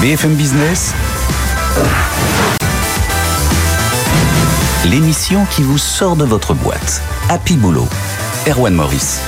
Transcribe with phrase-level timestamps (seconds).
[0.00, 0.94] BFM Business,
[4.86, 7.02] l'émission qui vous sort de votre boîte.
[7.28, 7.86] Happy Boulot.
[8.48, 9.20] Erwan Maurice.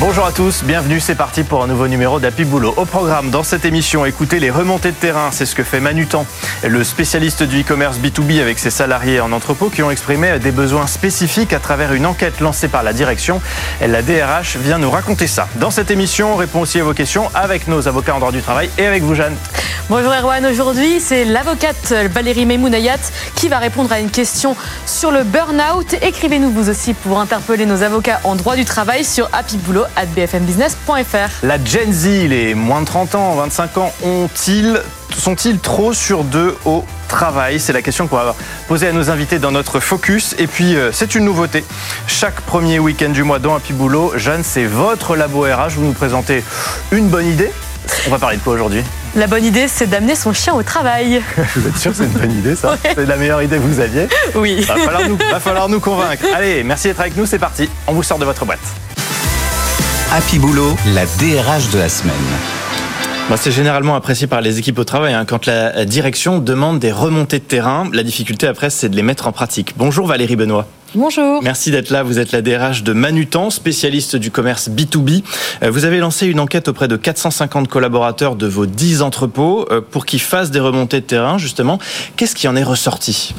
[0.00, 2.72] Bonjour à tous, bienvenue, c'est parti pour un nouveau numéro d'Happy Boulot.
[2.78, 6.24] Au programme, dans cette émission, écoutez les remontées de terrain, c'est ce que fait Manutan,
[6.66, 10.86] le spécialiste du e-commerce B2B avec ses salariés en entrepôt qui ont exprimé des besoins
[10.86, 13.42] spécifiques à travers une enquête lancée par la direction.
[13.86, 15.48] La DRH vient nous raconter ça.
[15.56, 18.40] Dans cette émission, on répond aussi à vos questions avec nos avocats en droit du
[18.40, 19.36] travail et avec vous Jeanne.
[19.90, 22.98] Bonjour Erwan, aujourd'hui c'est l'avocate Valérie Memounayat
[23.34, 24.56] qui va répondre à une question
[24.86, 25.96] sur le burn-out.
[26.00, 30.06] Écrivez-nous vous aussi pour interpeller nos avocats en droit du travail sur Happy Boulot at
[30.06, 31.44] bfmbusiness.fr.
[31.44, 34.80] La Gen Z, les moins de 30 ans, 25 ans, ont-ils,
[35.16, 37.60] sont-ils trop sur deux au travail?
[37.60, 38.34] C'est la question qu'on va
[38.68, 40.34] poser à nos invités dans notre focus.
[40.38, 41.64] Et puis, euh, c'est une nouveauté.
[42.06, 45.70] Chaque premier week-end du mois dans Happy Boulot, Jeanne, c'est votre labo RH.
[45.76, 46.42] Vous nous présentez
[46.92, 47.50] une bonne idée.
[48.06, 48.82] On va parler de quoi aujourd'hui?
[49.16, 51.20] La bonne idée, c'est d'amener son chien au travail.
[51.56, 52.70] Vous êtes sûr que c'est une bonne idée, ça?
[52.84, 52.92] Ouais.
[52.94, 54.06] C'est la meilleure idée que vous aviez?
[54.36, 54.60] Oui.
[54.60, 56.24] Va falloir nous, va falloir nous convaincre.
[56.34, 57.68] Allez, merci d'être avec nous, c'est parti.
[57.88, 58.60] On vous sort de votre boîte.
[60.12, 62.14] Happy Boulot, la DRH de la semaine.
[63.28, 65.14] Moi, c'est généralement apprécié par les équipes au travail.
[65.14, 65.24] hein.
[65.24, 69.28] Quand la direction demande des remontées de terrain, la difficulté après, c'est de les mettre
[69.28, 69.74] en pratique.
[69.76, 70.66] Bonjour Valérie Benoît.
[70.96, 71.40] Bonjour.
[71.42, 72.02] Merci d'être là.
[72.02, 75.22] Vous êtes la DRH de Manutan, spécialiste du commerce B2B.
[75.62, 79.80] Euh, Vous avez lancé une enquête auprès de 450 collaborateurs de vos 10 entrepôts euh,
[79.80, 81.78] pour qu'ils fassent des remontées de terrain, justement.
[82.16, 83.32] Qu'est-ce qui en est ressorti?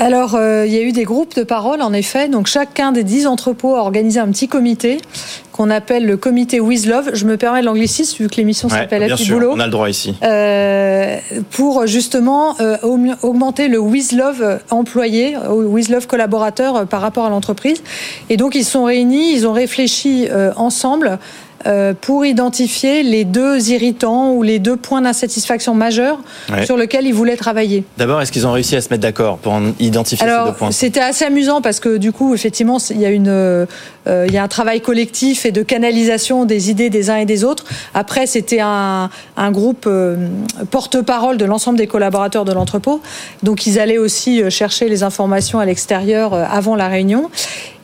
[0.00, 2.28] Alors, euh, il y a eu des groupes de parole, en effet.
[2.28, 4.98] Donc, chacun des dix entrepôts a organisé un petit comité
[5.52, 7.10] qu'on appelle le comité With Love.
[7.12, 9.52] Je me permets de l'anglicisme, vu que l'émission Ouais, s'appelle Bien Happy Boulot.
[9.54, 10.14] on a le droit ici.
[10.22, 11.16] Euh,
[11.50, 17.02] pour justement euh, aug- augmenter le With Love employé, euh, With Love collaborateur euh, par
[17.02, 17.82] rapport à l'entreprise.
[18.30, 21.18] Et donc, ils se sont réunis, ils ont réfléchi euh, ensemble
[22.00, 26.18] pour identifier les deux irritants ou les deux points d'insatisfaction majeurs
[26.50, 26.64] Ouais.
[26.66, 27.84] sur lesquels ils voulaient travailler.
[27.98, 30.54] D'abord, est-ce qu'ils ont réussi à se mettre d'accord pour en identifier ces deux Alors,
[30.54, 33.66] points c'était assez amusant parce que du coup, effectivement, il y a une, euh,
[34.08, 37.26] euh, il y a un travail collectif et de canalisation des idées des uns et
[37.26, 37.64] des autres.
[37.94, 40.16] Après, c'était un, un groupe euh,
[40.70, 43.00] porte-parole de l'ensemble des collaborateurs de l'entrepôt.
[43.42, 47.30] Donc, ils allaient aussi euh, chercher les informations à l'extérieur euh, avant la réunion.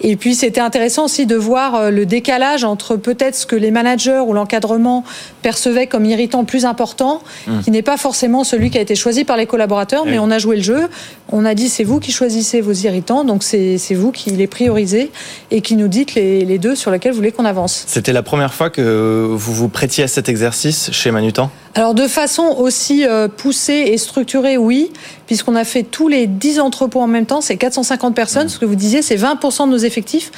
[0.01, 3.66] Et puis, c'était intéressant aussi de voir euh, le décalage entre peut-être ce que les
[3.71, 5.05] managers ou l'encadrement
[5.43, 7.23] percevaient comme irritant plus important,
[7.65, 10.13] qui n'est pas forcément celui qui a été choisi par les collaborateurs, Oui.
[10.13, 10.89] mais on a joué le jeu.
[11.31, 14.47] On a dit c'est vous qui choisissez vos irritants, donc c'est c'est vous qui les
[14.47, 15.11] priorisez
[15.51, 17.85] et qui nous dites les, les deux sur lesquels vous voulez qu'on avance.
[17.87, 21.51] C'était la première fois que vous vous prêtiez à cet exercice chez Manutan?
[21.77, 24.91] Alors de façon aussi euh, poussée et structurée, oui,
[25.27, 28.65] puisqu'on a fait tous les 10 entrepôts en même temps, c'est 450 personnes, ce que
[28.65, 30.33] vous disiez, c'est 20% de nos effectifs.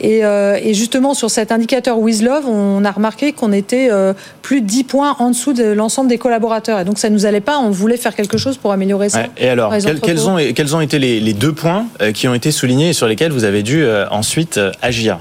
[0.00, 4.14] Et, euh, et justement sur cet indicateur With Love, on a remarqué qu'on était euh,
[4.42, 6.80] plus de 10 points en dessous de l'ensemble des collaborateurs.
[6.80, 9.20] Et donc ça nous allait pas, on voulait faire quelque chose pour améliorer ça.
[9.20, 9.30] Ouais.
[9.38, 12.88] Et alors, quels, ont, quels ont été les, les deux points qui ont été soulignés
[12.88, 15.20] et sur lesquels vous avez dû euh, ensuite agir?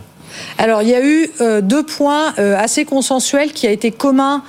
[0.58, 4.44] Alors, il y a eu euh, deux points euh, assez consensuels qui a été commun,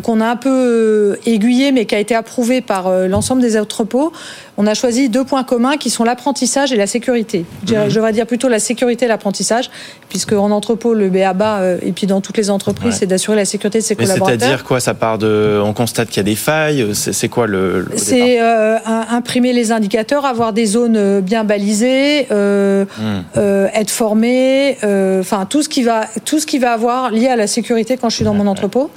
[0.00, 3.58] qu'on a un peu euh, aiguillé, mais qui a été approuvé par euh, l'ensemble des
[3.58, 4.12] entrepôts.
[4.56, 7.44] On a choisi deux points communs qui sont l'apprentissage et la sécurité.
[7.62, 9.68] Je, dirais- je devrais dire plutôt la sécurité et l'apprentissage,
[10.08, 12.98] puisque en entrepôt, le BABA, euh, et puis dans toutes les entreprises, Ouais.
[13.00, 14.38] c'est d'assurer la sécurité de ses Mais collaborateurs.
[14.40, 14.78] c'est-à-dire quoi?
[14.78, 15.60] Ça part de.
[15.64, 17.86] On constate qu'il y a des failles C'est c'est quoi le.
[17.96, 18.76] C'est euh,
[19.10, 23.22] imprimer les indicateurs, avoir des zones euh, bien balisées, euh, Hmm.
[23.36, 27.26] euh, être formé, euh, enfin tout ce qui va tout ce qui va avoir lié
[27.28, 28.90] à la sécurité quand je suis dans mon entrepôt.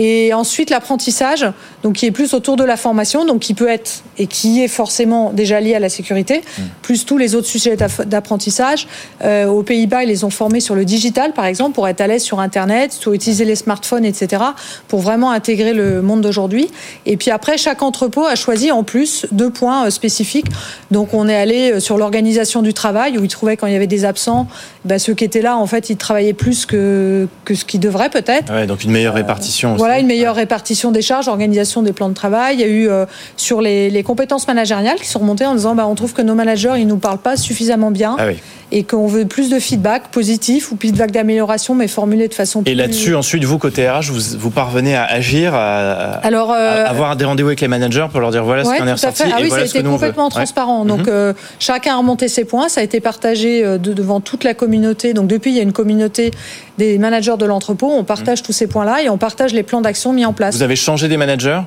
[0.00, 1.44] Et ensuite l'apprentissage,
[1.82, 4.68] donc qui est plus autour de la formation, donc qui peut être et qui est
[4.68, 4.87] forcément
[5.32, 6.42] déjà lié à la sécurité,
[6.82, 7.76] plus tous les autres sujets
[8.06, 8.86] d'apprentissage.
[9.22, 12.06] Euh, aux Pays-Bas, ils les ont formés sur le digital, par exemple, pour être à
[12.06, 14.42] l'aise sur Internet, sur utiliser les smartphones, etc.,
[14.88, 16.68] pour vraiment intégrer le monde d'aujourd'hui.
[17.06, 20.46] Et puis après, chaque entrepôt a choisi en plus deux points euh, spécifiques.
[20.90, 23.76] Donc on est allé euh, sur l'organisation du travail, où ils trouvaient quand il y
[23.76, 24.46] avait des absents,
[24.84, 28.10] ben, ceux qui étaient là, en fait, ils travaillaient plus que, que ce qu'ils devraient
[28.10, 28.52] peut-être.
[28.52, 29.78] Ouais, donc une meilleure répartition aussi.
[29.78, 32.56] Voilà, une meilleure répartition des charges, organisation des plans de travail.
[32.56, 32.88] Il y a eu
[33.36, 36.74] sur les, compétences managériales qui sont remontées en disant bah, on trouve que nos managers
[36.78, 38.16] ils nous parlent pas suffisamment bien.
[38.18, 38.28] Ah
[38.70, 42.72] et qu'on veut plus de feedback positif ou feedback d'amélioration, mais formulé de façon plus...
[42.72, 47.16] Et là-dessus, ensuite, vous, côté RH, vous, vous parvenez à agir, à, Alors, euh, avoir
[47.16, 49.50] des rendez-vous avec les managers pour leur dire voilà ce qu'on est ressorti Ah oui,
[49.50, 50.84] ça a été complètement transparent.
[50.84, 51.08] Donc, mhm.
[51.08, 52.68] euh, chacun a remonté ses points.
[52.68, 55.14] Ça a été partagé euh, devant toute la communauté.
[55.14, 56.30] Donc, depuis, il y a une communauté
[56.76, 57.90] des managers de l'entrepôt.
[57.90, 58.46] On partage mhm.
[58.46, 60.56] tous ces points-là et on partage les plans d'action mis en place.
[60.56, 61.60] Vous avez changé des managers?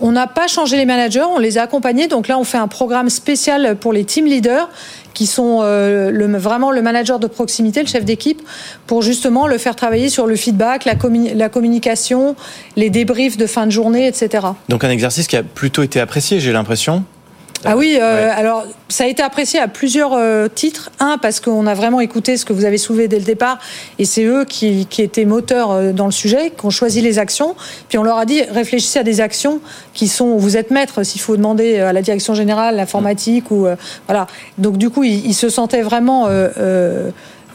[0.00, 2.08] On n'a pas changé les managers, on les a accompagnés.
[2.08, 4.68] Donc là, on fait un programme spécial pour les team leaders
[5.14, 8.42] qui sont euh, le, vraiment le manager de proximité, le chef d'équipe,
[8.86, 10.94] pour justement le faire travailler sur le feedback, la,
[11.34, 12.34] la, communication,
[12.76, 14.46] les débriefs de fin de journée, etc.
[14.68, 17.04] Donc un exercice qui a plutôt été apprécié, j'ai l'impression.
[17.64, 20.90] Ah oui, euh, alors ça a été apprécié à plusieurs euh, titres.
[21.00, 23.58] Un, parce qu'on a vraiment écouté ce que vous avez soulevé dès le départ,
[23.98, 27.56] et c'est eux qui, étaient moteurs euh, dans le sujet, qui ont choisi les actions.
[27.88, 29.60] Puis on leur a dit, réfléchissez à des actions
[29.92, 33.66] qui sont, vous êtes maître, s'il faut demander à la direction générale, l'informatique, ou
[34.06, 34.26] voilà.
[34.58, 36.28] Donc du coup, ils, se sentaient vraiment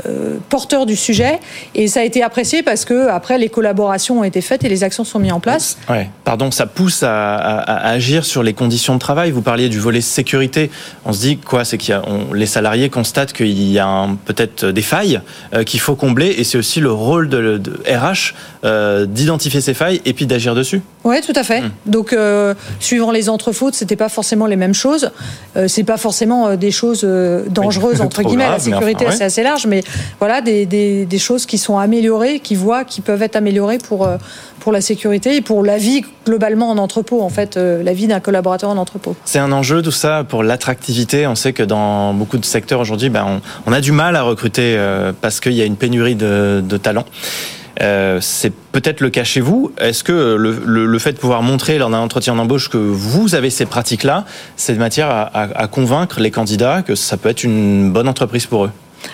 [0.07, 1.41] euh, porteur du sujet
[1.75, 4.85] et ça a été apprécié parce que après les collaborations ont été faites et les
[4.85, 5.77] actions sont mises en place.
[5.89, 6.09] Ouais.
[6.23, 9.31] Pardon, ça pousse à, agir sur les conditions de travail.
[9.31, 10.71] Vous parliez du volet sécurité.
[11.19, 11.99] Dit quoi C'est qu'il
[12.33, 15.21] les salariés constatent qu'il y a peut-être des failles
[15.53, 18.33] euh, qu'il faut combler et c'est aussi le rôle de, RH
[18.63, 20.81] euh, d'identifier ces failles et puis d'agir dessus.
[21.03, 21.61] Oui, tout à fait.
[21.61, 21.71] Hum.
[21.85, 22.15] Donc
[22.79, 25.11] suivant les entrefautes, c'était pas forcément les mêmes choses.
[25.67, 27.07] c'est pas forcément des choses
[27.49, 28.49] dangereuses entre guillemets.
[28.49, 29.83] la sécurité c'est assez large, mais
[30.19, 34.17] voilà, des, choses qui sont améliorées, qui voient, qui peuvent être améliorées pour, euh,
[34.59, 38.07] pour la sécurité et pour la vie globalement en entrepôt, en fait, euh, la vie
[38.07, 39.15] d'un collaborateur en entrepôt.
[39.25, 41.08] C'est un enjeu tout ça pour l'attractivité.
[41.13, 44.75] On sait que dans beaucoup de secteurs aujourd'hui, ben, on, a du mal à recruter
[44.77, 47.05] euh, parce qu'il y a une pénurie de, talents.
[47.79, 49.71] c'est peut-être le cas chez vous.
[49.79, 53.65] Est-ce que le, fait de pouvoir montrer lors d'un entretien d'embauche que vous avez ces
[53.65, 54.25] pratiques-là,
[54.55, 58.65] c'est de matière à, convaincre les candidats que ça peut être une bonne entreprise pour
[58.65, 58.71] eux?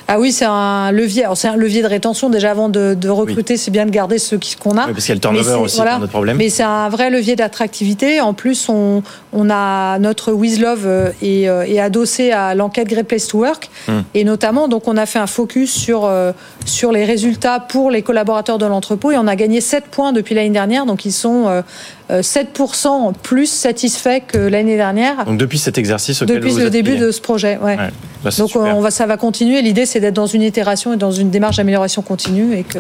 [0.07, 1.25] Ah oui, c'est un levier.
[1.35, 2.29] c'est un levier de rétention.
[2.29, 4.87] Déjà, avant de, recruter, c'est bien de garder ceux qu'on a.
[4.87, 5.97] Oui, parce qu'il y a le turnover aussi, voilà.
[5.97, 6.37] notre problème.
[6.37, 8.21] Mais c'est un vrai levier d'attractivité.
[8.21, 9.03] En plus, on,
[9.33, 13.69] on a notre Love euh, est, euh, est adossé à l'enquête Great Place to Work.
[13.87, 14.01] Hmm.
[14.13, 16.31] Et notamment, donc, on a fait un focus sur, euh,
[16.65, 19.11] sur les résultats pour les collaborateurs de l'entrepôt.
[19.11, 20.85] Et on a gagné 7 points depuis l'année dernière.
[20.85, 21.63] Donc, ils sont
[22.11, 25.25] 7% plus satisfaits que l'année dernière.
[25.25, 27.77] Donc, depuis cet exercice Depuis le début de ce projet, ouais.
[28.23, 29.61] Bah, donc, on va, ça va continuer.
[29.61, 32.57] L'idée, c'est d'être dans une itération et dans une démarche d'amélioration continue.
[32.57, 32.79] Et que...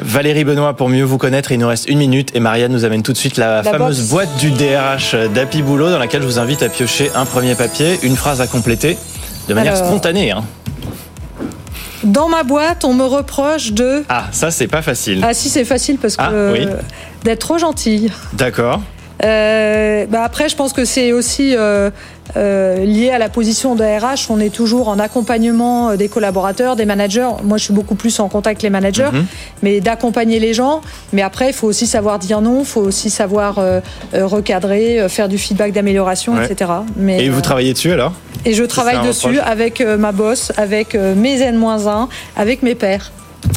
[0.00, 2.34] Valérie Benoît, pour mieux vous connaître, il nous reste une minute.
[2.34, 5.98] Et Marianne nous amène tout de suite la, fameuse boîte du DRH d'Happy Boulot dans
[5.98, 8.98] laquelle je vous invite à piocher un premier papier, une phrase à compléter
[9.48, 10.30] de manière spontanée.
[10.30, 10.44] Hein.
[12.04, 14.04] Dans ma boîte, on me reproche de.
[14.08, 15.20] Ah, ça, c'est pas facile.
[15.22, 16.22] Ah, si, c'est facile parce que.
[16.22, 16.76] Ah,
[17.24, 18.10] d'être trop gentille.
[18.32, 18.80] D'accord.
[19.24, 21.90] Euh, bah après, je pense que c'est aussi euh,
[22.36, 24.30] euh, lié à la position de RH.
[24.30, 27.28] On est toujours en accompagnement des collaborateurs, des managers.
[27.42, 29.26] Moi, je suis beaucoup plus en contact avec les managers, mhm.
[29.62, 30.80] mais d'accompagner les gens.
[31.12, 33.60] Mais après, il faut aussi savoir dire non, il faut aussi savoir
[34.12, 36.70] recadrer, faire du feedback d'amélioration, etc.
[36.96, 38.12] Mais, Et vous travaillez dessus alors?
[38.44, 43.12] Et je travaille dessus avec ma boss, avec mes N-1, avec mes pairs.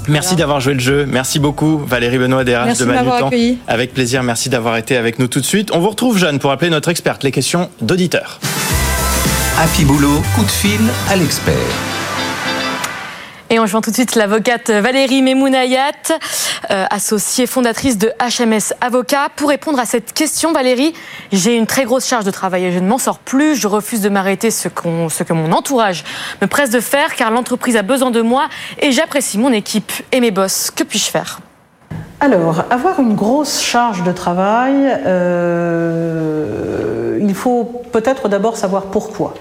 [0.08, 1.06] Merci d'avoir joué le jeu.
[1.08, 3.30] Merci beaucoup, Valérie Benoît, DRH de Manutan.
[3.68, 5.72] Avec plaisir, merci d'avoir été avec nous tout de suite.
[5.74, 8.40] On vous retrouve, Jeanne, pour appeler notre experte, les questions d'auditeurs.
[9.58, 11.54] Happy Boulot, coup de fil à l'expert.
[13.50, 16.16] Et on joint tout de suite l'avocate Valérie Memounayat, euh,
[16.70, 19.30] associée fondatrice de HMS Avocat.
[19.36, 20.94] Pour répondre à cette question, Valérie,
[21.32, 23.56] j'ai une très grosse charge de travail et je ne m'en sors plus.
[23.56, 24.70] Je refuse de m'arrêter ce,
[25.10, 26.04] ce que mon entourage
[26.42, 28.48] me presse de faire car l'entreprise a besoin de moi
[28.80, 30.72] et j'apprécie mon équipe et mes boss.
[30.72, 31.40] Que puis-je faire?
[32.20, 34.74] Alors, avoir une grosse charge de travail,
[35.06, 39.34] euh, il faut peut-être d'abord savoir pourquoi.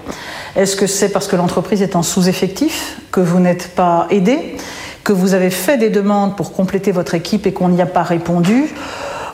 [0.55, 4.57] Est-ce que c'est parce que l'entreprise est en sous-effectif, que vous n'êtes pas aidé,
[5.05, 8.03] que vous avez fait des demandes pour compléter votre équipe et qu'on n'y a pas
[8.03, 8.73] répondu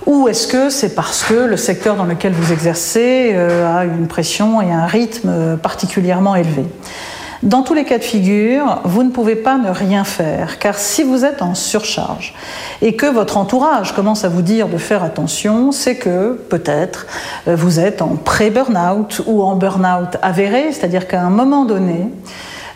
[0.05, 4.07] ou est-ce que c'est parce que le secteur dans lequel vous exercez euh, a une
[4.07, 6.65] pression et un rythme particulièrement élevé?
[7.43, 11.01] Dans tous les cas de figure, vous ne pouvez pas ne rien faire, car si
[11.01, 12.35] vous êtes en surcharge
[12.83, 17.07] et que votre entourage commence à vous dire de faire attention, c'est que peut-être
[17.47, 22.09] euh, vous êtes en pré-burnout ou en burn-out avéré, c'est-à-dire qu'à un moment donné,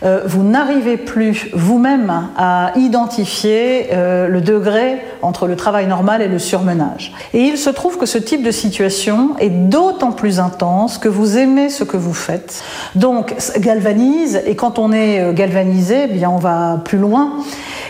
[0.02, 6.28] euh, vous n'arrivez plus vous-même à identifier euh, le degré entre le travail normal et
[6.28, 7.12] le surmenage.
[7.32, 11.38] Et il se trouve que ce type de situation est d'autant plus intense que vous
[11.38, 12.62] aimez ce que vous faites.
[12.94, 17.32] Donc, galvanise, et quand on est euh, galvanisé, eh bien on va plus loin.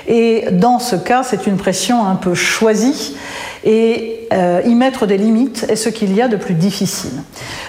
[0.09, 3.17] Et dans ce cas, c'est une pression un peu choisie
[3.69, 7.11] Et euh, y mettre des limites est ce qu'il y a de plus difficile.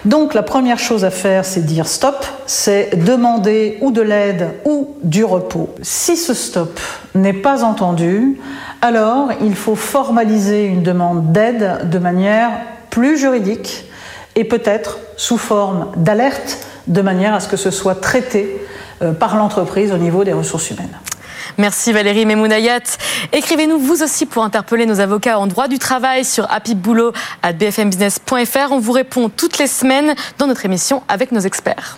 [0.05, 4.95] Donc la première chose à faire, c'est dire stop, c'est demander ou de l'aide ou
[5.03, 5.73] du repos.
[5.81, 6.79] Si ce stop
[7.15, 8.39] n'est pas entendu,
[8.83, 12.51] alors il faut formaliser une demande d'aide de manière
[12.91, 13.85] plus juridique
[14.35, 18.61] et peut-être sous forme d'alerte de manière à ce que ce soit traité
[19.01, 20.97] euh, par l'entreprise au niveau des ressources humaines.
[21.57, 22.81] Merci Valérie Memounayat.
[23.33, 28.71] Écrivez-nous vous aussi pour interpeller nos avocats en droit du travail sur happyboulot@bfmbusiness.fr.
[28.71, 31.97] On vous répond toutes les semaines dans notre émission avec nos experts.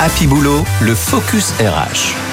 [0.00, 2.29] Happy Boulot, le focus RH.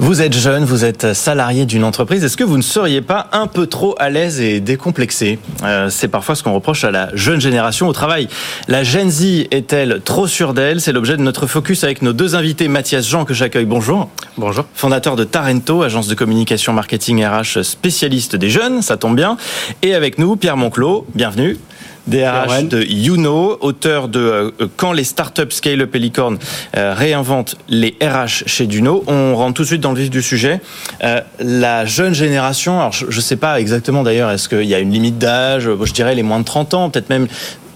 [0.00, 2.24] Vous êtes jeune, vous êtes salarié d'une entreprise.
[2.24, 6.08] Est-ce que vous ne seriez pas un peu trop à l'aise et décomplexé euh, C'est
[6.08, 8.28] parfois ce qu'on reproche à la jeune génération au travail.
[8.66, 10.80] La Gen Z est-elle trop sûre d'elle?
[10.80, 12.66] C'est l'objet de notre focus avec nos deux invités.
[12.66, 13.66] Mathias Jean, que j'accueille.
[13.66, 14.10] Bonjour.
[14.36, 14.64] Bonjour.
[14.74, 18.82] Fondateur de Tarento, agence de communication marketing RH spécialiste des jeunes.
[18.82, 19.36] Ça tombe bien.
[19.82, 21.06] Et avec nous, Pierre Monclos.
[21.14, 21.56] Bienvenue.
[22.06, 26.38] DRH de Youno, auteur de euh, Quand les startups scale-up et licorne
[26.76, 29.04] euh, réinventent les RH chez Duno.
[29.06, 30.60] On rentre tout de suite dans le vif du sujet.
[31.02, 34.78] Euh, la jeune génération, alors je ne sais pas exactement d'ailleurs, est-ce qu'il y a
[34.78, 37.26] une limite d'âge Je dirais les moins de 30 ans, peut-être même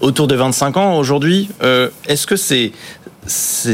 [0.01, 1.49] autour de 25 ans aujourd'hui.
[2.07, 2.71] est-ce que c'est
[3.25, 3.73] ces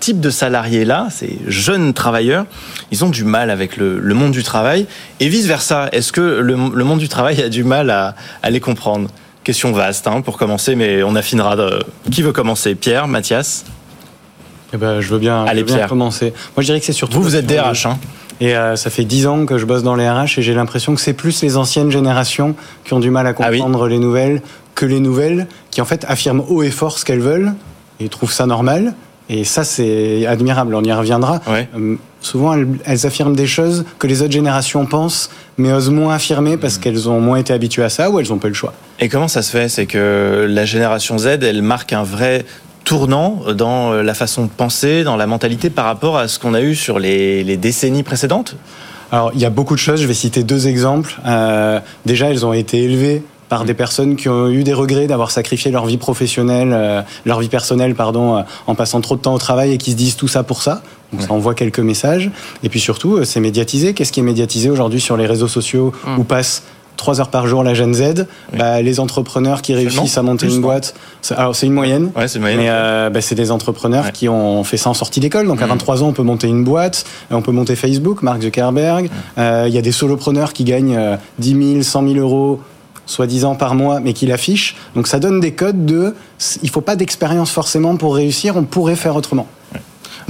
[0.00, 2.46] types de salariés-là, ces jeunes travailleurs,
[2.90, 4.86] ils ont du mal avec le, monde du travail
[5.20, 5.88] et vice-versa.
[5.92, 8.14] Est-ce que le, monde du travail a du mal à
[8.50, 9.08] les comprendre?
[9.46, 11.54] Question vaste hein, pour commencer, mais on affinera.
[11.54, 11.78] De...
[12.10, 12.74] Qui veut commencer?
[12.74, 13.64] Pierre, Mathias?
[14.74, 15.86] Eh ben, Je veux bien, Allez, Pierre.
[15.86, 16.32] commencer.
[16.56, 17.18] Moi, je dirais que c'est surtout.
[17.18, 17.86] Vous, vous êtes DRH.
[17.86, 17.96] Hein
[18.40, 20.96] et euh, ça fait dix ans que je bosse dans les RH et j'ai l'impression
[20.96, 24.42] que c'est plus les anciennes générations qui ont du mal à ah comprendre les nouvelles
[24.74, 27.54] que les nouvelles qui en fait affirment haut et fort ce qu'elles veulent
[28.00, 28.94] et trouvent ça normal.
[29.28, 31.40] Et ça, c'est admirable, on y reviendra.
[31.48, 36.56] Euh, souvent, elles, affirment des choses que les autres générations pensent, mais osent moins affirmer
[36.56, 36.80] parce mmh.
[36.80, 38.72] qu'elles ont moins été habituées à ça ou elles n'ont pas le choix.
[39.00, 39.68] Et comment ça se fait?
[39.68, 42.44] C'est que la génération Z, elle marque un vrai
[42.84, 46.60] tournant dans la façon de penser, dans la mentalité par rapport à ce qu'on a
[46.62, 48.56] eu sur les, décennies précédentes?
[49.10, 50.00] Alors, il y a beaucoup de choses.
[50.00, 51.16] Je vais citer deux exemples.
[51.26, 55.30] Euh, déjà, elles ont été élevées par des personnes qui ont eu des regrets d'avoir
[55.30, 59.34] sacrifié leur vie professionnelle, euh, leur vie personnelle, pardon, euh, en passant trop de temps
[59.34, 60.82] au travail et qui se disent tout ça pour ça.
[61.12, 62.30] Donc ça envoie quelques messages.
[62.64, 63.94] Et puis surtout, euh, c'est médiatisé.
[63.94, 66.18] Qu'est-ce qui est médiatisé aujourd'hui sur les réseaux sociaux mm.
[66.18, 66.64] où passe
[66.96, 68.26] trois heures par jour la Gen Z,
[68.56, 70.94] bah, les entrepreneurs qui réussissent à monter une boîte.
[71.36, 72.60] Alors c'est une moyenne, ouais, c'est moyenne.
[72.60, 75.46] Mais bah, c'est des entrepreneurs qui ont fait ça en sortie d'école.
[75.46, 76.02] Donc à 23 mm.
[76.02, 79.10] ans, on peut monter une boîte, on peut monter Facebook, Mark Zuckerberg.
[79.36, 82.60] Il y a des solopreneurs qui gagnent 10 000, 100 000 euros
[83.06, 84.76] soi-disant par mois, mais qui l'affiche.
[84.94, 86.14] Donc ça donne des codes de
[86.62, 89.46] il faut pas d'expérience forcément pour réussir, on pourrait faire autrement.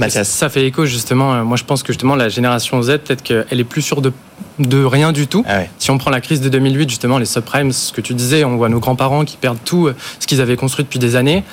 [0.09, 1.33] Ça fait écho justement.
[1.33, 4.13] Euh, moi, je pense que justement la génération Z, peut-être qu'elle est plus sûre de,
[4.59, 5.43] de rien du tout.
[5.47, 8.43] Ah si on prend la crise de 2008, justement les subprimes, ce que tu disais,
[8.43, 11.43] on voit nos grands-parents qui perdent tout euh, ce qu'ils avaient construit depuis des années.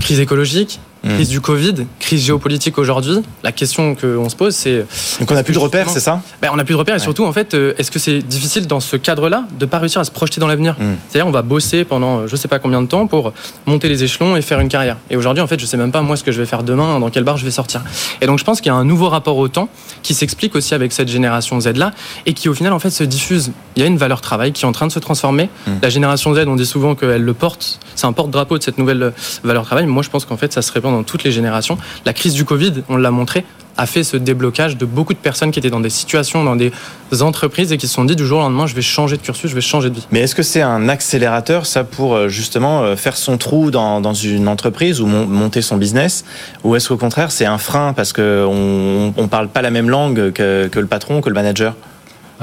[0.00, 0.80] Crise écologique.
[1.14, 3.22] Crise du Covid, crise géopolitique aujourd'hui.
[3.42, 4.84] La question qu'on se pose, c'est.
[5.20, 6.20] Donc on n'a plus de repères, c'est ça?
[6.42, 8.66] Ben, On n'a plus de repères et surtout, en fait, euh, est-ce que c'est difficile
[8.66, 10.74] dans ce cadre-là de ne pas réussir à se projeter dans l'avenir?
[10.78, 10.94] Hmm.
[11.08, 13.32] C'est-à-dire, on va bosser pendant euh, je ne sais pas combien de temps pour
[13.66, 14.96] monter les échelons et faire une carrière.
[15.10, 16.62] Et aujourd'hui, en fait, je ne sais même pas moi ce que je vais faire
[16.62, 17.82] demain, dans quel bar je vais sortir.
[18.20, 19.68] Et donc, je pense qu'il y a un nouveau rapport au temps
[20.02, 21.92] qui s'explique aussi avec cette génération Z-là
[22.26, 23.52] et qui, au final, en fait, se diffuse.
[23.76, 25.50] Il y a une valeur travail qui est en train de se transformer.
[25.66, 25.72] Hmm.
[25.82, 29.12] La génération Z, on dit souvent qu'elle le porte, c'est un porte-drapeau de cette nouvelle
[29.44, 29.86] valeur travail.
[29.86, 31.78] Moi, je pense qu'en fait, ça se répand dans toutes les générations.
[32.04, 33.44] La crise du Covid, on l'a montré,
[33.78, 36.72] a fait ce déblocage de beaucoup de personnes qui étaient dans des situations, dans des
[37.20, 39.50] entreprises et qui se sont dit du jour au lendemain, je vais changer de cursus,
[39.50, 40.06] je vais changer de vie.
[40.10, 44.14] Mais est-ce que c'est un accélérateur, ça, pour euh, justement euh, faire son trou dans,
[44.14, 46.24] une entreprise ou monter son business?
[46.64, 50.32] Ou est-ce qu'au contraire, c'est un frein parce qu'on ne parle pas la même langue
[50.32, 51.74] que le patron, que le manager?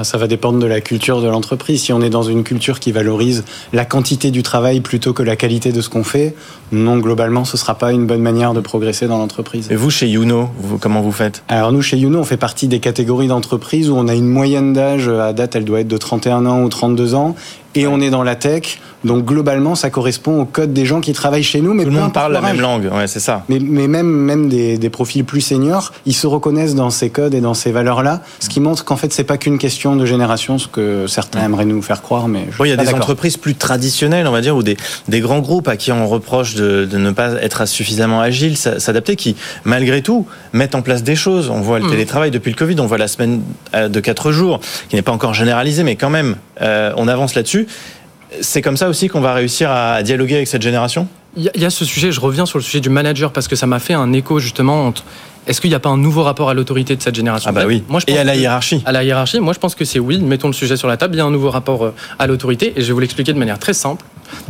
[0.02, 1.82] Ça va dépendre de la culture de l'entreprise.
[1.82, 5.36] Si on est dans une culture qui valorise la quantité du travail plutôt que la
[5.36, 6.34] qualité de ce qu'on fait,
[6.72, 9.70] non, globalement, ce ne sera pas une bonne manière de progresser dans l'entreprise.
[9.70, 11.44] Et vous, chez Youno, comment vous faites?
[11.48, 14.72] Alors nous, chez Youno, on fait partie des catégories d'entreprises où on a une moyenne
[14.72, 17.36] d'âge, à date, elle doit être de 31 ans ou 32 ans,
[17.74, 18.78] et on est dans la tech.
[19.04, 21.74] Donc globalement, ça correspond au code des gens qui travaillent chez nous.
[21.74, 23.44] Mais Tout le monde parle la même langue, ouais, c'est ça.
[23.48, 27.34] Mais, mais, même, même des, des, profils plus seniors, ils se reconnaissent dans ces codes
[27.34, 30.58] et dans ces valeurs-là, ce qui montre qu'en fait, c'est pas qu'une question de génération,
[30.58, 32.28] ce que certains aimeraient nous faire croire.
[32.28, 34.76] Mais il y a des entreprises plus traditionnelles, on va dire, ou des,
[35.08, 39.16] des grands groupes à qui on reproche de, de ne pas être suffisamment agile, s'adapter,
[39.16, 41.50] qui malgré tout mettent en place des choses.
[41.50, 41.90] On voit le mmh.
[41.90, 43.42] télétravail depuis le Covid, on voit la semaine
[43.74, 47.34] euh, de 4 jours, qui n'est pas encore généralisée, mais quand même, euh, on avance
[47.64, 48.40] là-dessus.
[48.40, 51.06] C'est comme ça aussi qu'on va réussir à dialoguer avec cette génération?
[51.36, 53.66] Il y, a ce sujet, je reviens sur le sujet du manager parce que ça
[53.66, 55.02] m'a fait un écho justement entre
[55.48, 57.50] est-ce qu'il n'y a pas un nouveau rapport à l'autorité de cette génération?
[57.50, 57.82] Ah bah Z oui.
[57.88, 58.82] Moi, je Et pense à la que- hiérarchie.
[58.86, 60.18] À la hiérarchie, moi je pense que c'est oui.
[60.20, 61.16] Mettons le sujet sur la table.
[61.16, 63.38] Il y a un nouveau rapport euh, à l'autorité et je vais vous l'expliquer de
[63.38, 64.04] manière très simple.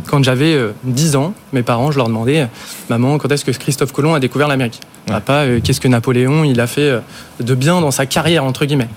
[0.05, 2.45] Quand j'avais euh, 10 ans, mes parents, je leur demandais, euh,
[2.89, 4.79] maman, quand est-ce que Christophe Colomb a découvert l'Amérique?
[5.07, 6.99] Papa, euh, qu'est-ce que Napoléon il a fait euh,
[7.39, 8.89] de bien dans sa carrière entre guillemets?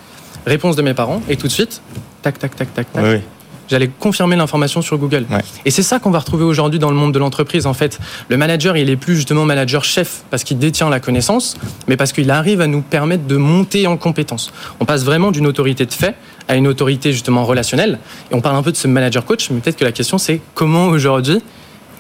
[0.47, 1.81] Réponse de mes parents et tout de suite,
[2.23, 3.03] tac tac tac tac tac.
[3.05, 3.21] Oui.
[3.69, 5.27] J'allais confirmer l'information sur Google.
[5.31, 5.41] Ouais.
[5.65, 7.67] Et c'est ça qu'on va retrouver aujourd'hui dans le monde de l'entreprise.
[7.67, 7.99] En fait,
[8.29, 11.57] le manager, il est plus justement manager chef parce qu'il détient la connaissance,
[11.87, 14.53] mais parce qu'il arrive à nous permettre de monter en compétences.
[14.81, 16.15] On passe vraiment d'une autorité de fait
[16.49, 17.99] à une autorité justement relationnelle.
[18.31, 20.41] Et on parle un peu de ce manager coach, mais peut-être que la question c'est
[20.55, 21.43] comment aujourd'hui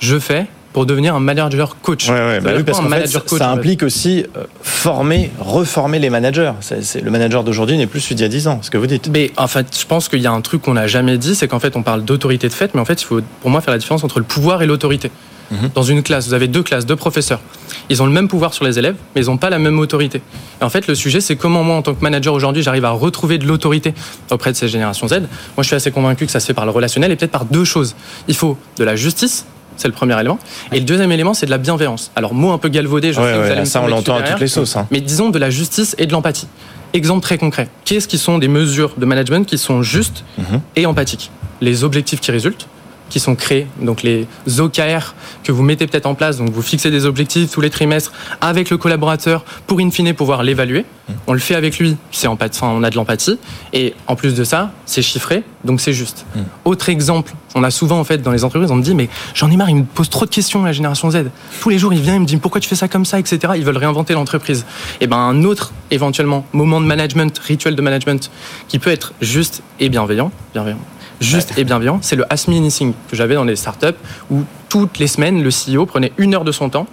[0.00, 2.08] je fais pour devenir un manager coach.
[2.08, 6.10] Ouais, bah oui, parce qu'en fait, ça, en fait implique aussi euh, former, reformer les
[6.10, 6.52] managers.
[6.60, 8.86] C'est, le manager d'aujourd'hui n'est plus celui d'il y a 10 ans, ce que vous
[8.86, 9.08] dites.
[9.12, 11.48] Mais en fait, je pense qu'il y a un truc qu'on n'a jamais dit, c'est
[11.48, 13.72] qu'en fait, on parle d'autorité de fait, mais en fait, il faut pour moi faire
[13.72, 15.10] la différence entre le pouvoir et l'autorité.
[15.50, 15.70] Mhm.
[15.74, 17.40] Dans une classe, vous avez deux classes, deux professeurs.
[17.88, 20.20] Ils ont le même pouvoir sur les élèves, mais ils n'ont pas la même autorité.
[20.60, 22.90] Et en fait, le sujet, c'est comment moi, en tant que manager aujourd'hui, j'arrive à
[22.90, 23.94] retrouver de l'autorité
[24.30, 25.20] auprès de ces générations Z.
[25.20, 27.46] Moi, je suis assez convaincu que ça se fait par le relationnel et peut-être par
[27.46, 27.94] deux choses.
[28.28, 29.46] Il faut de la justice.
[29.78, 30.38] C'est le premier élément.
[30.72, 32.10] Et le deuxième élément, c'est de la bienveillance.
[32.16, 34.22] Alors, mot un peu galvaudé, je Ouais, sais que vous me ça, on l'entend à
[34.22, 34.76] toutes les sauces.
[34.76, 34.86] hein.
[34.90, 36.48] Mais disons de la justice et de l'empathie.
[36.92, 37.68] Exemple très concret.
[37.84, 40.60] Qu'est-ce qui sont des mesures de management qui sont justes Mhm.
[40.76, 41.30] et empathiques?
[41.60, 42.66] Les objectifs qui résultent,
[43.08, 44.26] qui sont créés, donc les
[44.58, 48.12] OKR que vous mettez peut-être en place, donc vous fixez des objectifs tous les trimestres
[48.40, 50.84] avec le collaborateur pour in fine pouvoir l'évaluer.
[51.26, 53.38] On le fait avec lui, c'est on a de l'empathie.
[53.72, 56.26] Et en plus de ça, c'est chiffré, donc c'est juste.
[56.64, 59.50] Autre exemple, on a souvent en fait dans les entreprises, on me dit mais j'en
[59.50, 61.24] ai marre, il me pose trop de questions la génération Z.
[61.60, 63.54] Tous les jours, il vient, il me dit pourquoi tu fais ça comme ça, etc.
[63.56, 64.66] Ils veulent réinventer l'entreprise.
[65.00, 68.30] Et ben un autre éventuellement moment de management, rituel de management
[68.68, 70.78] qui peut être juste et bienveillant, bienveillant.
[71.20, 73.86] Juste et bienveillant, c'est le Ask Me Anything que j'avais dans les startups
[74.30, 76.86] où toutes les semaines, le CEO prenait une heure de son temps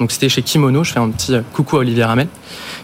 [0.00, 2.26] donc c'était chez Kimono, je fais un petit euh, coucou à Olivier Ramel,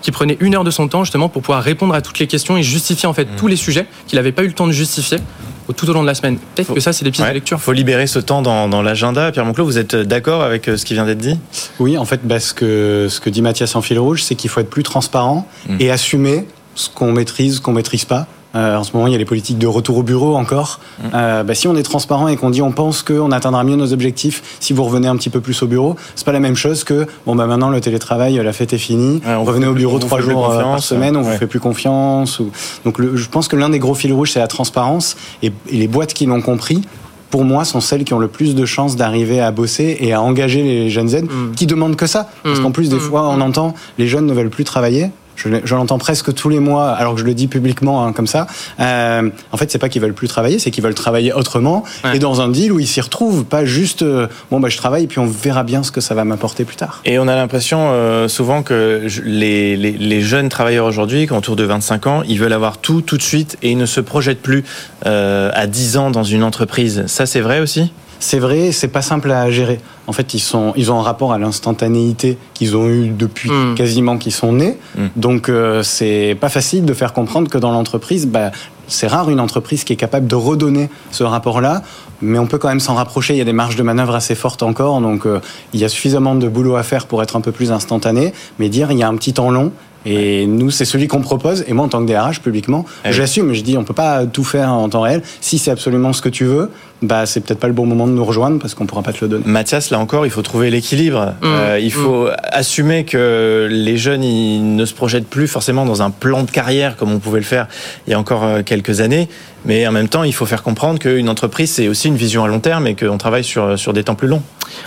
[0.02, 2.56] qui prenait une heure de son temps justement pour pouvoir répondre à toutes les questions
[2.56, 5.18] et justifier en fait tous les sujets qu'il n'avait pas eu le temps de justifier
[5.66, 6.36] au- tout au long de la semaine.
[6.54, 7.58] Peut-être Faut- que ça c'est des pistes Ouais, de lecture.
[7.60, 9.32] faut libérer ce temps dans, dans l'agenda.
[9.32, 11.40] Pierre Monclos, vous êtes d'accord avec euh, ce qui vient d'être dit?
[11.80, 14.50] Oui, en fait, bah, ce, que, ce que dit Mathias en fil rouge, c'est qu'il
[14.50, 15.76] faut être plus transparent Mm.
[15.80, 18.28] et assumer ce qu'on maîtrise, ce qu'on maîtrise pas.
[18.58, 20.80] Euh, en ce moment, il y a les politiques de retour au bureau encore.
[21.14, 23.92] Euh, bah, si on est transparent et qu'on dit on pense qu'on atteindra mieux nos
[23.92, 26.82] objectifs si vous revenez un petit peu plus au bureau, c'est pas la même chose
[26.84, 29.98] que bon bah maintenant le télétravail, la fête est finie, Ouais, on revenez au bureau
[29.98, 31.32] trois jours euh, par semaine, on ouais.
[31.32, 32.40] vous fait plus confiance.
[32.40, 32.50] Ou...
[32.84, 35.76] Donc le- je pense que l'un des gros fils rouges c'est la transparence et, et
[35.76, 36.82] les boîtes qui l'ont compris.
[37.30, 40.22] Pour moi, sont celles qui ont le plus de chances d'arriver à bosser et à
[40.22, 41.52] engager les jeunes Z Mm.
[41.54, 42.26] qui demandent que ça.
[42.42, 42.62] Parce Mm.
[42.62, 43.00] qu'en plus, des Mm.
[43.00, 45.10] fois, on entend les jeunes ne veulent plus travailler.
[45.38, 48.46] Je, l'entends presque tous les mois, alors que je le dis publiquement hein, comme ça.
[48.80, 52.16] Euh, en fait, c'est pas qu'ils veulent plus travailler, c'est qu'ils veulent travailler autrement Ouais.
[52.16, 55.06] et dans un deal où ils s'y retrouvent, pas juste euh, bon bah je travaille
[55.06, 57.00] puis on verra bien ce que ça va m'apporter plus tard.
[57.04, 61.38] Et on a l'impression euh, souvent que les, les, les jeunes travailleurs aujourd'hui, qui ont
[61.38, 64.00] autour de 25 ans, ils veulent avoir tout tout de suite et ils ne se
[64.00, 64.64] projettent plus
[65.04, 67.04] à 10 ans dans une entreprise.
[67.06, 67.92] Ça, c'est vrai aussi?
[68.20, 69.78] C'est vrai, c'est pas simple à gérer.
[70.08, 73.74] En fait, ils sont, ils ont un rapport à l'instantanéité qu'ils ont eu depuis Mm.
[73.74, 74.76] quasiment qu'ils sont nés.
[74.96, 75.06] Mm.
[75.16, 78.50] Donc, euh, c'est pas facile de faire comprendre que dans l'entreprise, bah,
[78.86, 81.82] c'est rare une entreprise qui est capable de redonner ce rapport-là,
[82.22, 83.34] mais on peut quand même s'en rapprocher.
[83.34, 85.40] Il y a des marges de manœuvre assez fortes encore, donc euh,
[85.74, 88.68] il y a suffisamment de boulot à faire pour être un peu plus instantané, mais
[88.68, 89.72] dire il y a un petit temps long.
[90.06, 91.64] Et nous, c'est celui qu'on propose.
[91.66, 93.12] Et moi, en tant que DRH, publiquement, oui.
[93.12, 93.52] j'assume.
[93.52, 95.22] Je dis, on peut pas tout faire en temps réel.
[95.40, 96.70] Si c'est absolument ce que tu veux,
[97.02, 99.24] bah, c'est peut-être pas le bon moment de nous rejoindre parce qu'on pourra pas te
[99.24, 99.44] le donner.
[99.46, 101.34] Mathias, là encore, il faut trouver l'équilibre.
[101.42, 101.46] Mm.
[101.46, 106.10] Euh, il faut assumer que les jeunes ils ne se projettent plus forcément dans un
[106.10, 107.68] plan de carrière comme on pouvait le faire
[108.06, 109.28] il y a encore euh, quelques années.
[109.64, 112.48] Mais en même temps, il faut faire comprendre qu'une entreprise, c'est aussi une vision à
[112.48, 114.40] long terme et qu'on travaille sur, sur des temps plus longs.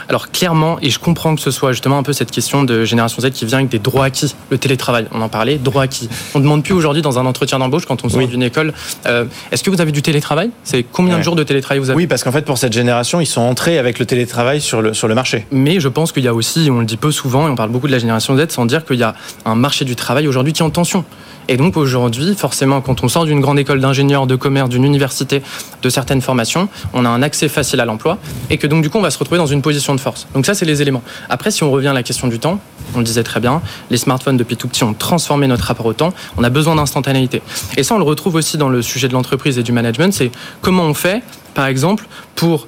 [0.07, 3.21] Alors clairement, et je comprends que ce soit justement un peu cette question de génération
[3.21, 6.07] Z qui vient avec des droits acquis, le télétravail, on en parlait, droits acquis.
[6.35, 8.27] On ne demande plus aujourd'hui dans un entretien d'embauche quand on sort Oui.
[8.27, 8.73] d'une école,
[9.07, 10.51] euh, est-ce que vous avez du télétravail?
[10.63, 11.19] C'est combien Ouais.
[11.19, 11.97] de jours de télétravail vous avez?
[11.97, 14.93] Oui, parce qu'en fait, pour cette génération, ils sont entrés avec le télétravail sur le,
[14.93, 15.45] sur le marché.
[15.51, 17.69] Mais je pense qu'il y a aussi, on le dit peu souvent, et on parle
[17.69, 20.53] beaucoup de la génération Z, sans dire qu'il y a un marché du travail aujourd'hui
[20.53, 21.05] qui est en tension.
[21.47, 25.41] Et donc aujourd'hui, forcément, quand on sort d'une grande école d'ingénieur, de commerce, d'une université,
[25.81, 28.17] de certaines formations, on a un accès facile à l'emploi,
[28.49, 30.27] et que donc du coup, on va se retrouver dans une position de force.
[30.33, 31.03] Donc ça, c'est les éléments.
[31.29, 32.59] Après, si on revient à la question du temps,
[32.95, 35.93] on le disait très bien, les smartphones depuis tout petit ont transformé notre rapport au
[35.93, 36.13] temps.
[36.37, 37.41] On a besoin d'instantanéité.
[37.77, 40.13] Et ça, on le retrouve aussi dans le sujet de l'entreprise et du management.
[40.13, 41.23] C'est comment on fait,
[41.53, 42.67] par exemple, pour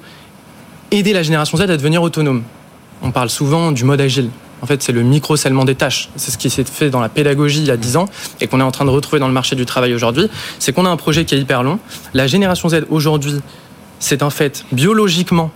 [0.90, 2.42] aider la génération Z à devenir autonome.
[3.02, 4.30] On parle souvent du mode agile.
[4.64, 6.08] En fait, c'est le micro-scellement des tâches.
[6.16, 8.08] C'est ce qui s'est fait dans la pédagogie il y a 10 ans
[8.40, 10.30] et qu'on est en train de retrouver dans le marché du travail aujourd'hui.
[10.58, 11.78] C'est qu'on a un projet qui est hyper long.
[12.14, 13.42] La génération Z aujourd'hui,
[13.98, 15.50] c'est un fait, biologiquement,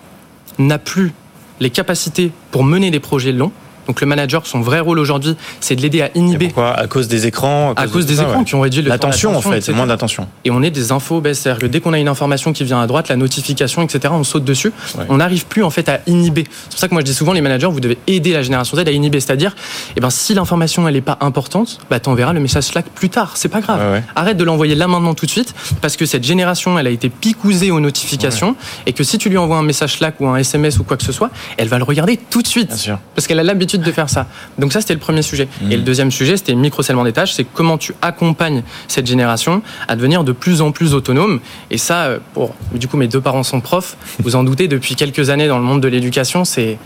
[0.59, 1.14] n'a plus
[1.59, 3.51] les capacités pour mener des projets longs.
[3.88, 6.46] Donc le manager, son vrai rôle aujourd'hui, c'est de l'aider à inhiber.
[6.46, 6.74] pourquoi?
[6.74, 9.62] À cause des écrans À cause, des écrans qui ont réduit le L'attention, en fait,
[9.62, 10.29] c'est moins d'attention.
[10.44, 12.81] Et on est des infos, ben, c'est-à-dire que dès qu'on a une information qui vient
[12.81, 14.72] à droite, la notification, etc., on saute dessus.
[15.09, 16.44] On n'arrive plus en fait à inhiber.
[16.64, 18.77] C'est pour ça que moi je dis souvent, les managers, vous devez aider la génération
[18.77, 19.57] Z à inhiber, c'est-à-dire,
[19.96, 23.33] eh ben, si l'information elle est pas importante, bah t'enverras le message Slack plus tard.
[23.37, 24.03] C'est pas grave.
[24.14, 27.09] Arrête de l'envoyer là maintenant tout de suite, parce que cette génération, elle a été
[27.09, 28.55] picousée aux notifications,
[28.87, 31.05] et que si tu lui envoies un message Slack ou un SMS ou quoi que
[31.05, 34.09] ce soit, elle va le regarder tout de suite, parce qu'elle a l'habitude de faire
[34.09, 34.27] ça.
[34.59, 35.49] Donc ça, c'était le premier sujet.
[35.71, 39.62] Et le deuxième sujet, c'était le micro-scellement des tâches, c'est comment tu accompagnes cette génération
[39.87, 41.41] à devenir de plus en plus autonome.
[41.71, 43.97] Et ça, euh, pour du coup, mes deux parents sont profs.
[44.21, 46.79] Vous en doutez, depuis quelques années dans le monde de l'éducation, c'est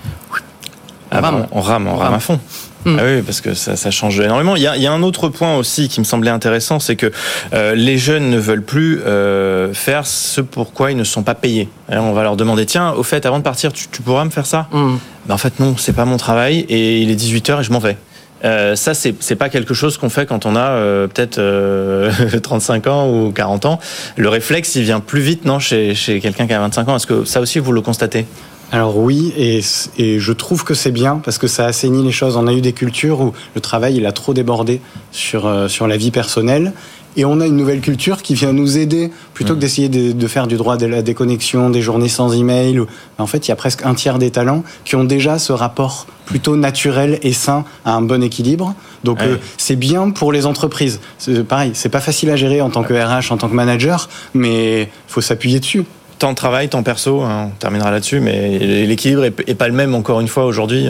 [1.10, 1.46] on, rame.
[1.52, 2.40] on rame, on rame à fond.
[2.84, 2.96] Hmm.
[2.98, 4.56] Ah oui, parce que ça, ça, change énormément.
[4.56, 6.96] Il y, a, il y, a, un autre point aussi qui me semblait intéressant, c'est
[6.96, 7.12] que
[7.52, 11.68] euh, les jeunes ne veulent plus euh, faire ce pourquoi ils ne sont pas payés.
[11.88, 14.30] Alors on va leur demander, tiens, au fait, avant de partir, tu, tu pourras me
[14.30, 14.68] faire ça?
[14.72, 14.96] Hmm.
[15.26, 17.78] ben, En fait, non, c'est pas mon travail et il est 18h et je m'en
[17.78, 17.96] vais.
[18.44, 22.10] Euh, ça, c'est pas quelque chose qu'on fait quand on a euh, peut-être euh,
[22.42, 23.78] 35 ans ou 40 ans.
[24.16, 26.96] Le réflexe, il vient plus vite, non, chez, chez quelqu'un qui a 25 ans.
[26.96, 28.26] Est-ce que ça aussi, vous le constatez?
[28.72, 29.60] Alors oui, et,
[29.98, 32.38] et, je trouve que c'est bien parce que ça assainit les choses.
[32.38, 34.80] On a eu des cultures où le travail il a trop débordé
[35.10, 36.72] sur euh, sur la vie personnelle.
[37.14, 39.60] Et on a une nouvelle culture qui vient nous aider plutôt que mmh.
[39.60, 42.80] d'essayer de, de, faire du droit de la déconnexion, des journées sans email.
[43.18, 46.06] En fait, il y a presque un tiers des talents qui ont déjà ce rapport
[46.24, 48.74] plutôt naturel et sain à un bon équilibre.
[49.04, 51.00] Donc euh, c'est bien pour les entreprises.
[51.46, 54.88] Pareil, c'est pas facile à gérer en tant que RH, en tant que manager, mais
[55.06, 55.84] faut s'appuyer dessus
[56.22, 58.56] temps de travail, temps perso, hein, on terminera là-dessus, mais
[58.86, 60.88] l'équilibre est, pas le même encore une fois aujourd'hui.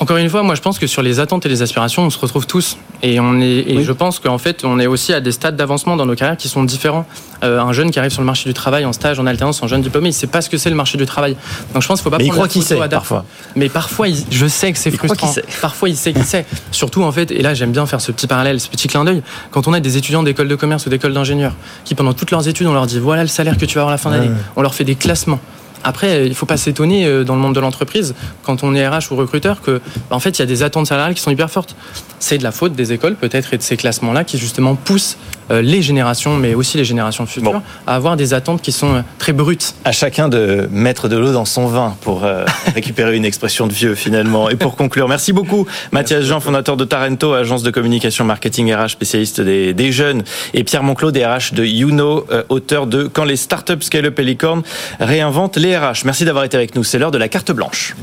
[0.00, 2.18] Encore une fois, moi je pense que sur les attentes et les aspirations, on se
[2.18, 2.76] retrouve tous.
[3.02, 5.96] Et, on est, et je pense qu'en fait, on est aussi à des stades d'avancement
[5.96, 7.04] dans nos carrières qui sont différents.
[7.44, 9.66] Euh, un jeune qui arrive sur le marché du travail en stage, en alternance, en
[9.66, 11.36] jeune diplômé, il ne sait pas ce que c'est le marché du travail.
[11.74, 13.24] Donc je pense qu'il ne faut pas Mais prendre il croit qu'il sait, parfois.
[13.56, 15.32] Mais parfois, je sais que c'est frustrant.
[15.60, 16.46] Parfois, il sait qu'il sait.
[16.70, 19.22] Surtout, en fait, et là j'aime bien faire ce petit parallèle, ce petit clin d'œil,
[19.50, 21.52] quand on a des étudiants d'école de commerce ou d'école d'ingénieur
[21.84, 23.88] qui, pendant toutes leurs études, on leur dit voilà le salaire que tu vas avoir
[23.90, 24.30] à la fin d'année.
[24.56, 25.40] On leur fait des classements.
[25.84, 28.86] Après, il ne faut pas s'étonner euh, dans le monde de l'entreprise, quand on est
[28.86, 31.30] RH ou recruteur, que bah, en fait, il y a des attentes salariales qui sont
[31.30, 31.76] hyper fortes.
[32.18, 35.16] C'est de la faute des écoles, peut-être, et de ces classements-là qui justement poussent
[35.50, 39.00] euh, les générations, mais aussi les générations futures, à avoir des attentes qui sont euh,
[39.18, 39.74] très brutes.
[39.84, 42.26] À chacun de mettre de l'eau dans son vin pour
[42.74, 44.50] récupérer une expression de vieux finalement.
[44.50, 48.88] Et pour conclure, merci beaucoup Mathias Jean, fondateur de Tarento, agence de communication marketing RH
[48.88, 50.22] spécialiste des, des jeunes,
[50.54, 54.62] et Pierre Monclos, des RH de Youno, auteur de Quand les startups scale-up et licorne
[55.00, 56.04] réinventent les RH.
[56.04, 56.84] Merci d'avoir été avec nous.
[56.84, 57.94] C'est l'heure de la carte blanche.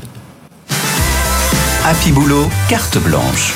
[1.84, 3.54] Happy Boulot, carte blanche.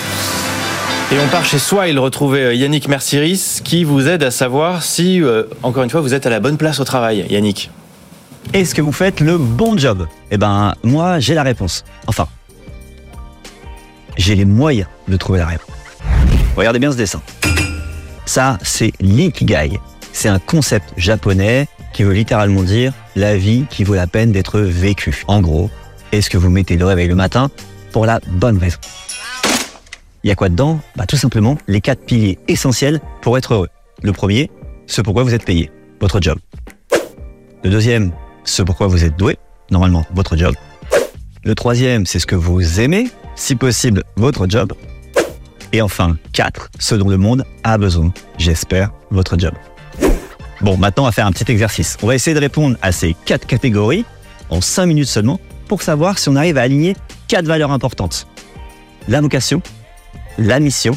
[1.12, 5.20] Et on part chez Swile retrouver euh, Yannick Merciris qui vous aide à savoir si,
[5.20, 7.26] euh, encore une fois, vous êtes à la bonne place au travail.
[7.28, 7.70] Yannick.
[8.52, 10.06] Est-ce que vous faites le bon job?
[10.30, 11.84] Eh ben, moi, j'ai la réponse.
[12.06, 12.28] Enfin,
[14.16, 15.74] j'ai les moyens de trouver la réponse.
[16.56, 17.20] Regardez bien ce dessin.
[18.26, 19.80] Ça, c'est l'ikigai.
[20.12, 24.60] C'est un concept japonais qui veut littéralement dire la vie qui vaut la peine d'être
[24.60, 25.24] vécue.
[25.26, 25.70] En gros,
[26.12, 27.50] est-ce que vous mettez le réveil le matin
[27.92, 28.78] pour la bonne raison?
[30.22, 30.80] Il y a quoi dedans?
[30.96, 33.68] Bah tout simplement les quatre piliers essentiels pour être heureux.
[34.02, 34.50] Le premier,
[34.86, 36.38] ce pourquoi vous êtes payé, votre job.
[37.64, 38.12] Le deuxième,
[38.44, 39.38] ce pourquoi vous êtes doué,
[39.70, 40.54] normalement votre job.
[41.44, 44.72] Le troisième, c'est ce que vous aimez, si possible votre job.
[45.72, 49.54] Et enfin, quatre, ce dont le monde a besoin, j'espère, votre job.
[50.60, 51.96] Bon, maintenant, on va faire un petit exercice.
[52.02, 54.04] On va essayer de répondre à ces quatre catégories
[54.50, 56.96] en cinq minutes seulement pour savoir si on arrive à aligner
[57.28, 58.26] quatre valeurs importantes.
[59.08, 59.62] La vocation,
[60.36, 60.96] la mission,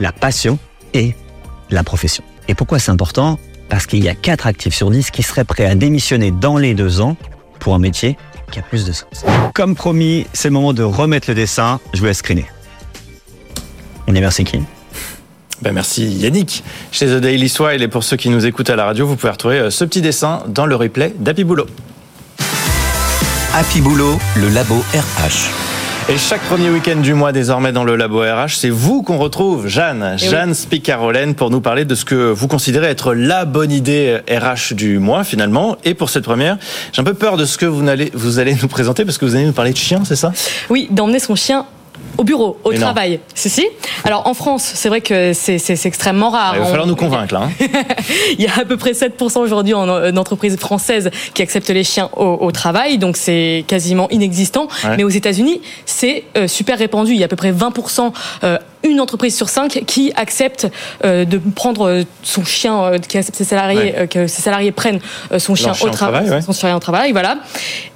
[0.00, 0.58] la passion
[0.94, 1.14] et
[1.70, 2.24] la profession.
[2.48, 3.38] Et pourquoi c'est important?
[3.68, 6.74] Parce qu'il y a quatre actifs sur 10 qui seraient prêts à démissionner dans les
[6.74, 7.16] deux ans
[7.58, 8.16] pour un métier
[8.50, 9.26] qui a plus de sens.
[9.54, 11.80] Comme promis, c'est le moment de remettre le dessin.
[11.92, 12.46] Je vous laisse screener.
[14.06, 14.58] On est merci qui
[15.62, 16.62] ben merci Yannick.
[16.92, 19.32] Chez The Daily Swile et pour ceux qui nous écoutent à la radio, vous pouvez
[19.32, 21.66] retrouver euh, ce petit dessin dans le replay d'Happy Boulot.
[23.54, 25.68] Happy Boulot, le labo RH.
[26.10, 29.68] Et chaque premier week-end du mois, désormais dans le Labo RH, c'est vous qu'on retrouve,
[29.68, 31.34] Jeanne, Et eh Jeanne oui.
[31.34, 35.22] pour nous parler de ce que vous considérez être la bonne idée RH du mois,
[35.22, 35.76] finalement.
[35.84, 36.56] Et pour cette première,
[36.92, 39.26] j'ai un peu peur de ce que vous allez, vous allez nous présenter, parce que
[39.26, 40.32] vous allez nous parler de chien, c'est ça?
[40.70, 41.66] Oui, d'emmener son chien
[42.18, 43.20] au bureau, au travail.
[43.34, 43.66] Si, si.
[44.04, 46.54] Alors en France, c'est vrai que c'est extrêmement rare.
[46.56, 47.42] Il va falloir nous convaincre là.
[47.44, 47.66] Hein.
[48.38, 51.84] Il y a à peu près 7% aujourd'hui en, en entreprise française qui acceptent les
[51.84, 54.68] chiens au, au travail, donc c'est quasiment inexistant.
[54.84, 54.96] Ouais.
[54.96, 57.12] Mais aux États-Unis, c'est euh, super répandu.
[57.12, 58.12] Il y a à peu près 20%
[58.44, 60.68] euh, une entreprise sur cinq qui accepte
[61.04, 63.94] euh, de prendre son chien, euh, qui accepte ses salariés, ouais.
[63.98, 65.00] euh, que ses salariers prennent
[65.38, 66.42] son chien, chien, au, tra au travail, ouais.
[66.42, 67.38] son chien au travail, voilà.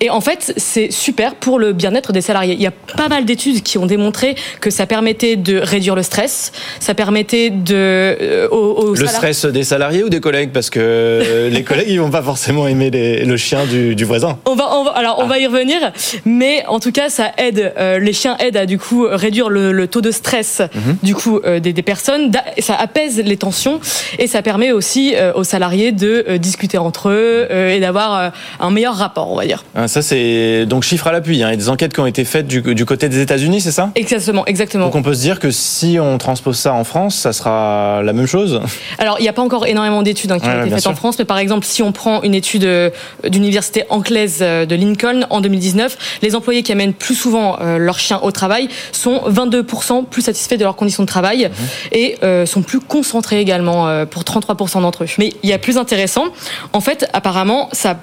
[0.01, 2.55] Et en fait, c'est super pour le bien-être des salariés.
[2.55, 6.03] Il y a pas mal d'études qui ont démontré que ça permettait de réduire le
[6.03, 10.51] stress, ça permettait de euh, aux, le stress des salariés ou des collègues?
[10.53, 14.39] Parce que les collègues ils vont pas forcément aimer le chien du, du, voisin.
[14.45, 15.93] On va, on va alors on va y revenir,
[16.25, 19.73] mais en tout cas ça aide euh, les chiens aident à du coup réduire le,
[19.73, 20.97] le taux de stress mhm.
[21.03, 23.81] du coup euh, des, des, personnes, ça apaise les tensions
[24.19, 29.31] et ça permet aussi aux salariés de discuter entre eux et d'avoir un meilleur rapport,
[29.31, 29.65] on va dire.
[29.75, 31.43] Ah, ça c'est donc chiffre à l'appui.
[31.43, 31.49] Hein.
[31.49, 33.73] Il y a des enquêtes qui ont été faites du, du côté des États-Unis, c'est
[33.73, 33.91] ça?
[33.95, 34.87] Exactement, exactement.
[34.87, 38.13] Donc on peut se dire que si on transpose ça en France, ça sera la
[38.13, 38.61] même chose?
[38.99, 41.19] Alors il n'y a pas encore énormément d'études hein, qui ont été faites en France,
[41.19, 42.91] mais par exemple si on prend une étude euh,
[43.29, 47.99] d'université anglaise euh, de Lincoln en 2019, les employés qui amènent plus souvent euh, leur
[47.99, 51.67] chien au travail sont 22% plus satisfaits de leurs conditions de travail mhm.
[51.93, 55.07] et sont plus concentrés également pour 33% d'entre eux.
[55.19, 56.27] Mais il y a plus intéressant,
[56.73, 57.97] en fait apparemment ça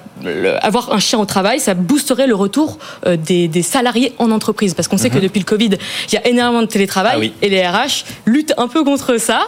[0.60, 4.74] avoir un chien au travail, ça boosterait le retour euh, des, salariés en entreprise.
[4.74, 5.22] Parce qu'on sait que mhm.
[5.22, 5.70] depuis le Covid,
[6.08, 9.40] il y a énormément de télétravail ah et les RH luttent un peu contre ça.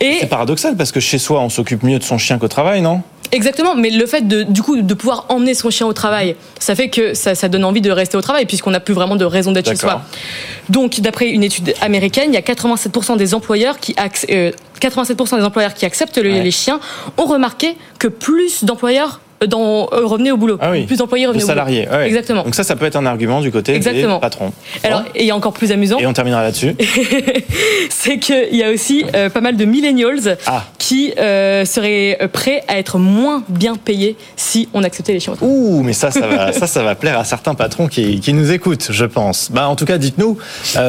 [0.00, 0.18] Et...
[0.20, 3.02] C'est paradoxal parce que chez soi, on s'occupe mieux de son chien qu'au travail, non?
[3.32, 6.74] Exactement, mais le fait de, du coup de pouvoir emmener son chien au travail, ça
[6.74, 9.52] fait que ça, donne envie de rester au travail puisqu'on n'a plus vraiment de raison
[9.52, 10.02] d'être chez soi.
[10.68, 15.44] Donc, d'après une étude américaine, il y a 87% des employeurs qui 87% euh, des
[15.44, 16.80] employeurs qui acceptent les chiens
[17.16, 20.58] ont remarqué que plus d'employeurs dans, euh, revenez au boulot.
[20.60, 21.86] Ah plus d'employés revenaient au salariés.
[21.86, 22.02] boulot.
[22.02, 22.42] Exactement.
[22.42, 24.16] Donc ça, ça peut être un argument du côté Exactement.
[24.16, 24.52] des patrons.
[24.82, 25.98] Alors, et il y a encore plus amusant.
[25.98, 26.74] Et on terminera là-dessus.
[27.90, 30.64] c'est qu'il y a aussi euh, pas mal de millennials ah.
[30.78, 35.34] qui euh, seraient prêts à être moins bien payés si on acceptait les chiens.
[35.40, 38.50] Ouh, mais ça, ça va, ça, ça va plaire à certains patrons qui, qui nous
[38.50, 39.50] écoutent, je pense.
[39.52, 40.38] Bah, en tout cas, dites-nous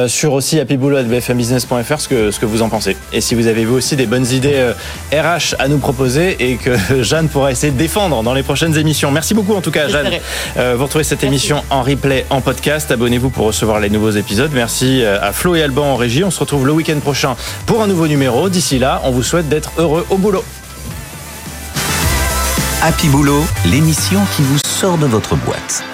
[0.08, 2.96] sur aussi happyboulot.bfmbusiness.fr ce que, ce que vous en pensez.
[3.12, 4.72] Et si vous avez vous aussi des bonnes idées
[5.12, 6.70] RH à nous proposer et que
[7.02, 9.10] Jeanne pourra essayer de défendre dans les prochaines émissions.
[9.10, 10.10] Merci beaucoup en tout cas, Jeanne.
[10.56, 12.90] Euh, vous retrouvez cette émission en replay, en podcast.
[12.90, 14.50] Abonnez-vous pour recevoir les nouveaux épisodes.
[14.52, 16.24] Merci euh, à Flo et Alban en régie.
[16.24, 18.48] On se retrouve le week-end prochain pour un nouveau numéro.
[18.48, 20.44] D'ici là, on vous souhaite d'être heureux au boulot.
[22.82, 25.84] Happy Boulot, l'émission qui vous sort de votre boîte.